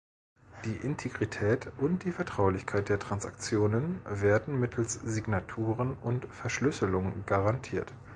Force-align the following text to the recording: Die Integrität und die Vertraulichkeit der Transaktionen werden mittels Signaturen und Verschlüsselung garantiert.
Die 0.65 0.77
Integrität 0.77 1.71
und 1.77 2.05
die 2.05 2.11
Vertraulichkeit 2.11 2.89
der 2.89 2.97
Transaktionen 2.97 4.01
werden 4.05 4.59
mittels 4.59 4.93
Signaturen 4.95 5.93
und 5.95 6.25
Verschlüsselung 6.33 7.23
garantiert. 7.27 7.93